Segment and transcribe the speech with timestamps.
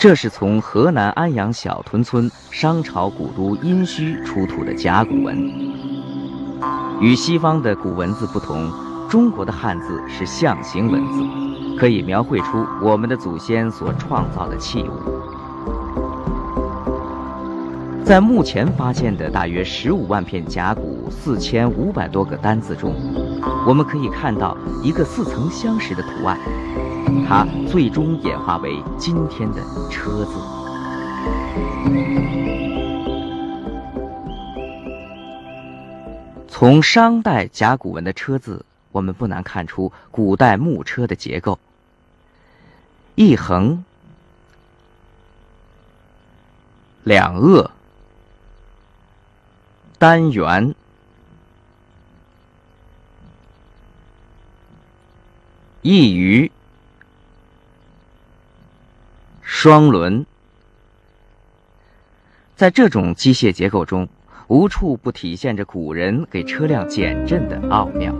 [0.00, 5.36] 这是从河南安阳小屯村商朝古都殷墟出土的甲骨文。
[7.02, 8.72] 与西方的古文字不同，
[9.10, 11.22] 中国的汉字是象形文字，
[11.78, 15.39] 可以描绘出我们的祖先所创造的器物。
[18.10, 22.92] 在目前发现的大约十五万片甲骨、四千五百多个单字中，
[23.64, 26.36] 我们可以看到一个似曾相识的图案，
[27.28, 30.32] 它最终演化为今天的“车”字。
[36.48, 41.60] 从商代甲骨文的“车”字，我们不难看出古代木车的结构：
[43.14, 43.84] 一横、
[47.04, 47.70] 两颚。
[50.00, 50.74] 单元，
[55.82, 56.50] 一鱼，
[59.42, 60.24] 双轮，
[62.56, 64.08] 在这种机械结构中，
[64.48, 68.14] 无处不体现着古人给车辆减震的奥妙。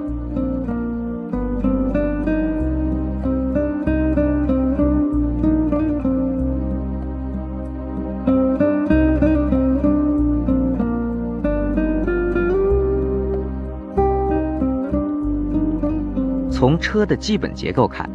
[16.71, 18.09] 从车的基本结构看，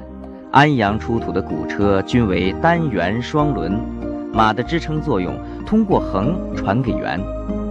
[0.50, 3.78] 安阳出土的古车均为单元双轮，
[4.32, 7.20] 马的支撑作用通过横传给圆，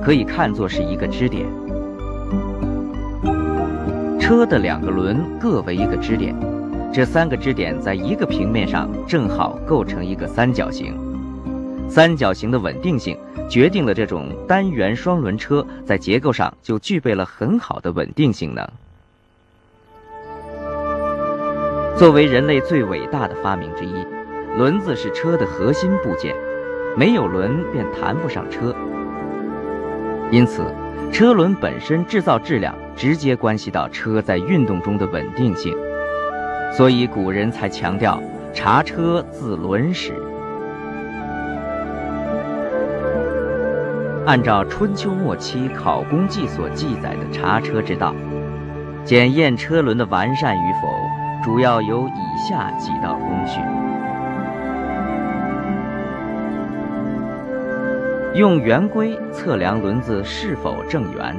[0.03, 1.47] 可以看作是一个支点。
[4.21, 6.37] 车的两个轮各为一个支点，
[6.93, 10.95] 这三个支点在一个平面上正好构成一个三角形。
[11.89, 13.17] 三角形的稳定性
[13.49, 18.69] 决定了这种单元双轮车在结构上就具备了很好的稳定性能。
[21.97, 24.05] 作为人类最伟大的发明之一，
[24.57, 26.35] 轮子是车的核心部件，
[26.97, 28.75] 没有轮便谈不上车。
[30.29, 30.65] 因此，
[31.13, 35.73] 车轮本身制造质量直接关系到车在运动中的稳定性，
[36.73, 38.21] 所以古人才强调
[38.53, 40.13] “察车自轮始”。
[44.27, 48.13] 按照春秋末期考工记所记载的察车之道，
[49.05, 51.04] 检验车轮的完善与否。
[51.45, 53.61] 主要有以下几道工序：
[58.33, 61.35] 用圆规测量轮子是否正圆；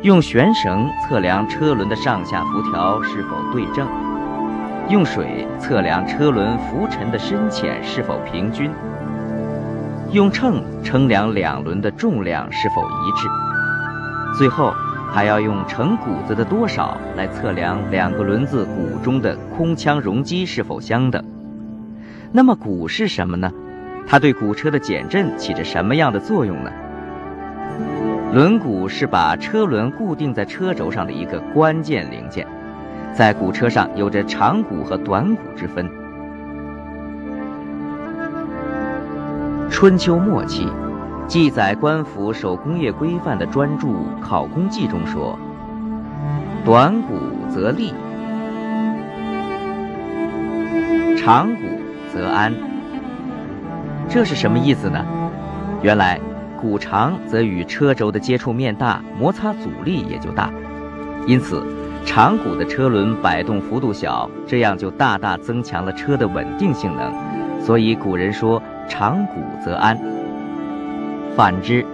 [0.00, 3.86] 用悬绳测量车轮的上下浮条是否对正；
[4.88, 8.70] 用水测量车轮浮沉的深浅是否平均；
[10.10, 13.28] 用秤称量两轮的重量是否一致；
[14.38, 14.72] 最后。
[15.10, 21.24] 还要用成鼓子的多少来测量两个轮子鼓中的空腔容积是否相等。
[22.30, 23.50] 那么鼓是什么呢？
[24.06, 26.70] 它对鼓车的减震起着什么样的作用呢？
[28.32, 32.46] 轮毂是把车轮固定在车轴上的一个关键零件，
[33.14, 35.90] 在鼓车上有着长鼓和短鼓之分。
[39.70, 40.68] 春秋末期。
[41.28, 43.86] 记载官府手工业规范的专著
[44.18, 45.38] 《考工记》中说
[46.64, 47.18] ：“短鼓
[47.50, 47.92] 则立，
[51.18, 51.60] 长鼓
[52.10, 52.50] 则安。”
[54.08, 55.04] 这是什么意思呢？
[55.82, 56.18] 原来
[56.58, 60.50] 鼓长则与车轴的接触面大，摩擦阻力也就大，
[61.26, 61.62] 因此
[62.06, 67.12] 长鼓的车轮摆动幅度小，这样就大大增强了车的稳定性能。
[67.60, 70.00] 所以古人说：“长鼓则安。”
[71.38, 71.86] 反之，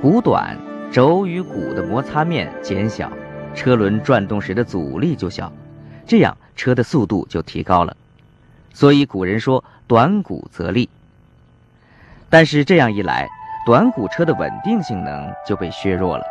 [0.00, 0.56] 股短，
[0.90, 3.12] 轴与鼓的摩擦面减小，
[3.54, 5.52] 车轮转动时的阻力就小，
[6.06, 7.94] 这样车的速度就提高了。
[8.72, 10.88] 所以古人说“短鼓则利”。
[12.30, 13.28] 但是这样一来，
[13.66, 16.24] 短鼓车的稳定性能就被削弱了。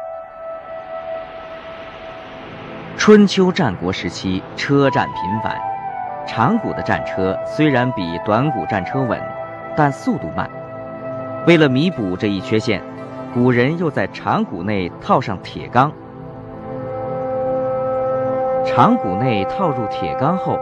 [2.97, 5.55] 春秋战国时期，车战频繁，
[6.25, 9.21] 长鼓的战车虽然比短鼓战车稳，
[9.77, 10.49] 但速度慢。
[11.47, 12.81] 为了弥补这一缺陷，
[13.31, 15.91] 古人又在长骨内套上铁钢。
[18.65, 20.59] 长骨内套入铁钢后，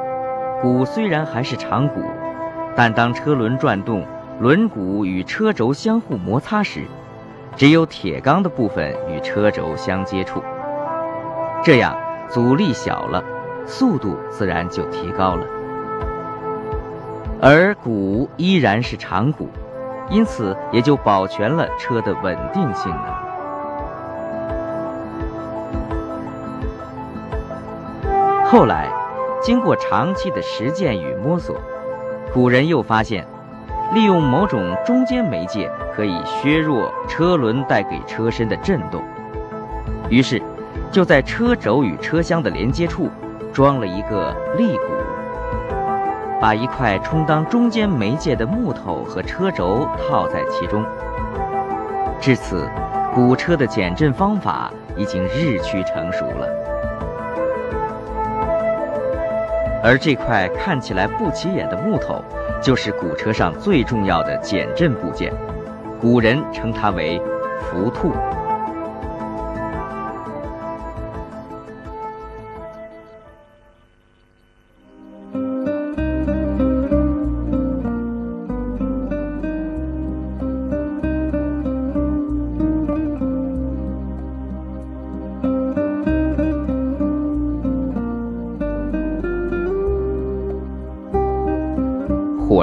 [0.62, 2.02] 鼓虽然还是长鼓，
[2.76, 4.06] 但当车轮转动，
[4.42, 6.82] 轮毂与车轴相互摩擦时，
[7.56, 10.44] 只有铁钢的部分与车轴相接触。
[11.64, 11.96] 这样
[12.28, 13.24] 阻力小了，
[13.66, 15.46] 速度自然就提高了。
[17.42, 19.48] 而鼓依然是长鼓。
[20.10, 23.24] 因此，也就保全了车的稳定性能。
[28.46, 28.88] 后来，
[29.42, 31.56] 经过长期的实践与摸索，
[32.32, 33.26] 古人又发现，
[33.94, 39.02] 利用某种中间媒介，可以削弱车轮带给车身的震动。
[40.10, 40.42] 于是，
[40.92, 43.10] 就在车轴与车厢的连接处，
[43.52, 44.84] 装了一个立鼓，
[46.44, 50.84] 把一块充当中间媒介的木头和车轴套在其中。
[52.20, 52.70] 至此，
[53.16, 56.46] 鼓车的减震方法已经日趋成熟了。
[59.82, 62.22] 而这块看起来不起眼的木头，
[62.62, 65.32] 就是鼓车上最重要的减震部件，
[66.02, 67.22] 古人称它为
[67.72, 68.12] “浮兔”。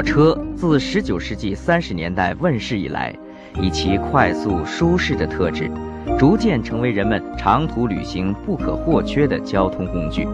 [0.02, 3.14] 车自19世纪30年代问世以来，
[3.60, 5.70] 以其快速舒适的特质，
[6.18, 10.26] 逐渐成为人们长途旅行不可或缺的交通工具。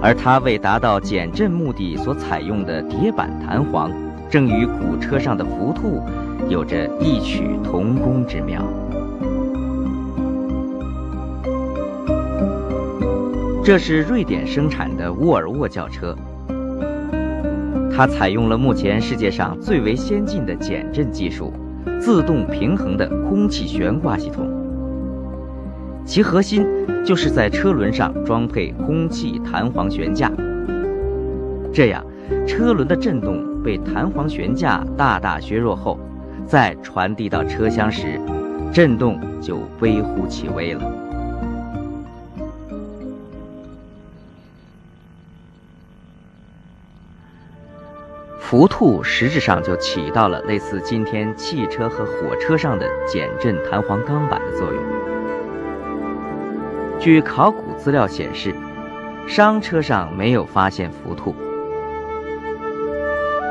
[0.00, 3.90] 而它为达到减震目的所采用的叠板弹簧，
[4.28, 6.02] 正与古车上的浮兔
[6.48, 8.62] 有着异曲同工之妙。
[13.64, 16.16] 这是瑞典生产的沃尔沃轿车。
[17.94, 21.52] 它采用了目前世界上最为先进的减震技术——
[22.00, 24.48] 自动平衡的空气悬挂系统。
[26.04, 26.66] 其核心
[27.04, 30.32] 就是在车轮上装配空气弹簧悬架，
[31.72, 32.04] 这样
[32.46, 35.98] 车轮的震动被弹簧悬架大大削弱后，
[36.46, 38.18] 再传递到车厢时，
[38.72, 41.01] 震动就微乎其微了。
[48.52, 54.82] 浮兔实质上就起到了类似今天汽车和火车上的减震弹簧钢板的作用。
[57.00, 58.54] 据考古资料显示，
[59.26, 61.34] 商车上没有发现浮兔，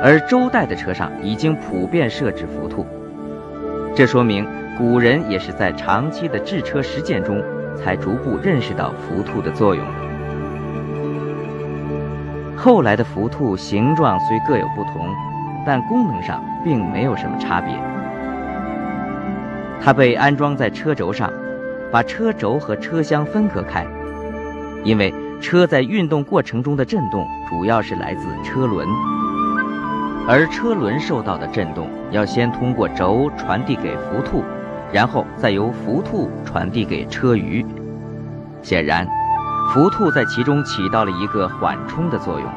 [0.04, 2.86] 而周代的车上已经普遍设置浮兔，
[3.96, 7.44] 这说明古人也是在长期的制车实践中，
[7.76, 10.01] 才逐步认识到浮兔的作用的。
[12.64, 15.10] 后来的浮兔形状虽各有不同，
[15.66, 17.74] 但功能上并没有什么差别。
[19.82, 21.34] 它被安装在车轴上，
[21.92, 23.84] 把车轴和车厢分隔开，
[24.84, 25.12] 因为
[25.42, 28.88] 车在运动过程中的震动主要是来自车轮，
[30.28, 34.44] 而车轮受到的震动要先通过轴传递给浮兔，
[34.94, 37.66] 然后再由浮兔传递给车舆。
[38.62, 39.08] 显然。
[39.74, 42.52] 浮兔在其中起到了一个缓冲的作用。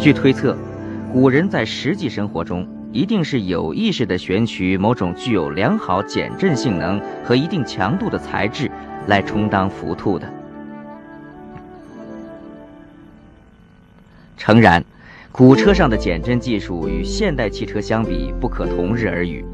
[0.00, 0.56] 据推测，
[1.12, 8.70] 古人在实际生活中一定是有意识地选取某种具有良好减震性能和一定强度的材质
[9.06, 10.26] 来充当浮兔的。
[14.38, 14.82] 诚然，
[15.30, 19.44] 古车上的减震技术与现代汽车相比不可同日而语，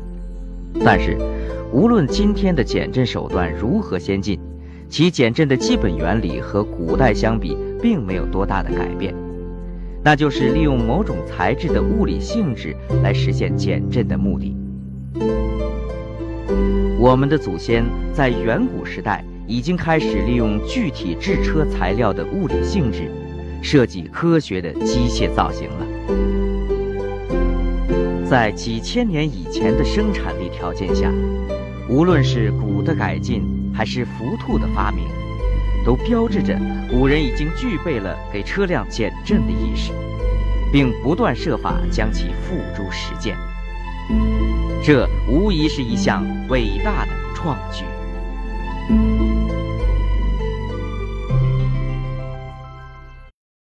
[0.84, 1.18] 但是，
[1.72, 4.38] 无论今天的减震手段如何先进，
[4.88, 9.14] 其减震的基本原理和古代相比，并没有多大的改变，
[10.02, 14.56] 那就是利用某种材质的物理性质来实现减震的目的。
[16.98, 23.10] 我们的祖先在远古时代已经开始利用具体制车材料的物理性质，
[23.60, 25.86] 设计科学的机械造型了。
[28.26, 31.12] 在几千年以前的生产力条件下，
[31.90, 33.42] 无论是鼓的改进，
[33.74, 35.08] 还是浮兔的发明，
[35.84, 39.92] 都标志着古人已经具备了给车辆减震的意识，
[40.72, 43.36] 并不断设法将其付诸实践。
[44.84, 47.84] 这无疑是一项伟大的创举。